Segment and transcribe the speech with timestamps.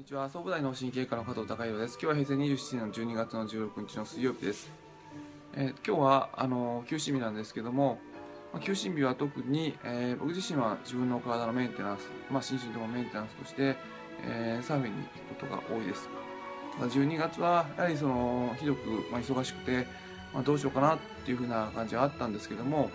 [0.00, 0.30] こんにちは。
[0.30, 1.98] 総武大脳神経科の加藤孝弘です。
[2.00, 4.72] 今日は平成27年の12月の16日の水曜日です、
[5.52, 7.98] えー今日はあの休診日なんですけども、
[8.50, 13.76] まあ、休診日は特に、えー僕自身は自分の体のメンテナンス、まあ、心身ともメンテナンスとして、
[14.24, 16.08] えーサーフィンに行くことが多いです。
[16.78, 18.80] ただ12月はやはりそのひどく、
[19.12, 19.86] まあ、忙しくて、
[20.32, 22.88] まあ、どうしようかなっていうふうな感じはあったんですけども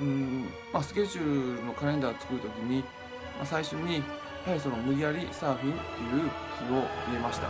[0.00, 4.02] うん、まあ、スケジュールのカレンダーを作るときに、まあ、最初に
[4.44, 6.30] やはりその無理やりサーフィンっていう
[6.68, 7.48] 日を入れました。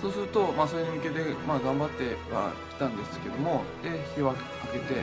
[0.00, 4.34] そうすると、まあ、それに向けて、まあ、頑張ってはきたんですけどもで日を明
[4.72, 5.02] けて。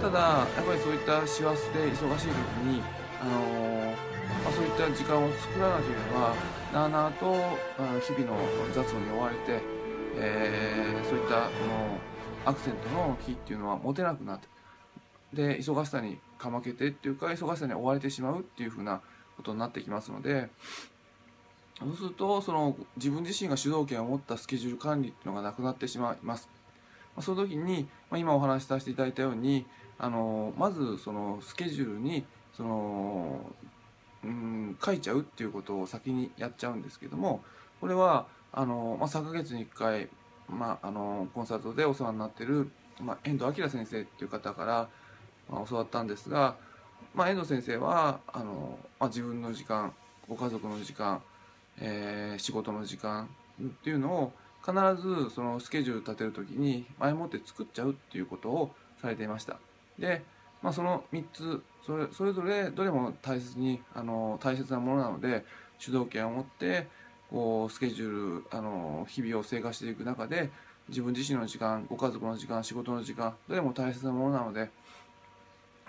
[0.00, 2.82] ただやっぱりそういった師走で忙しい時に、
[3.20, 6.34] あのーまあ、そういった時間を作らなければ
[6.72, 7.34] なあなあと
[8.00, 8.40] 日々の
[8.72, 9.60] 雑務に追われて、
[10.16, 11.98] えーそういったこの
[12.46, 14.48] アクセントの日っていうのは持てなくなって
[15.32, 19.00] で忙しさにかまけてっていうか忙しさに追われてしまうっていうふうな
[19.36, 20.48] ことになってきますので
[21.78, 26.48] そうするとその自分自身が主導権を持ったスケジュール管理っていうのがなくなってしまいます。
[27.16, 29.64] まあその時に、まあ、今お話しさせていただいたように
[29.98, 33.50] あのまずそのスケジュールにその
[34.22, 37.42] うん書いちゃうっていうことを先にやっちゃうんですけども
[37.80, 40.08] これはあの、まあ、3ヶ月に1回、
[40.48, 44.88] まあ、あのコンサートでお世話になってる、まあ、遠藤明先生っていう方から、
[45.68, 46.56] 教わったんですが、
[47.14, 49.92] まあ、遠藤先生はあの、まあ、自分の時間
[50.28, 51.20] ご家族の時間、
[51.80, 53.28] えー仕事の時間
[53.62, 54.32] っていうのを
[54.64, 59.56] 必ずそのスケジュール立てる時に前もって作っちゃうっていうことをされていました。
[59.98, 60.22] で、
[60.62, 65.44] まあ、その3つそれそれぞれどれも大切にあの大切なものなので
[65.78, 66.86] 主導権を持って
[67.30, 70.50] こうスケジュールあの日々を生活していく中で
[70.88, 74.70] 自分自身の時間ご家族の時間仕事の時間どれも大切なものなので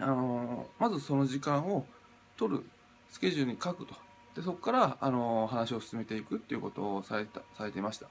[0.02, 1.85] あのまずその時間を
[2.38, 2.63] 取る
[3.09, 3.94] スケジュールに書くと。
[4.35, 8.08] でそこからあの話を進めていくっていうことをされたされていました、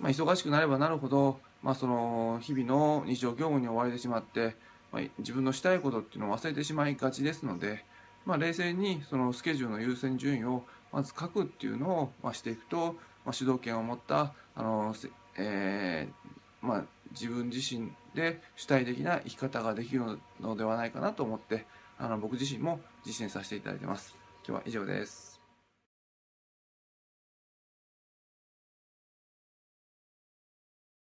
[0.00, 4.56] まあ、忙しくなればなるほど、まあ、その日々の日常業務に追われてしまって、
[4.92, 7.84] まあ、自分のしたいことっていうのを忘れてしまいがちですので、
[8.24, 14.94] まあ、冷静にそのスケジュールの優先順位をまず書くっていうのを、まあ、していくと、まあ、主導権を持ったあの、
[15.36, 16.30] えー、
[17.18, 21.66] 自分自身で主体的な生き方ができるのではないかなと思って
[21.98, 24.16] あの僕自身も実践させていただいてます。
[24.46, 25.33] 今日は以上です。